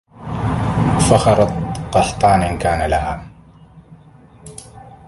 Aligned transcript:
فخرت 1.09 1.53
قحطان 1.95 2.41
أن 2.41 2.57
كان 2.57 2.89
لها 2.89 3.25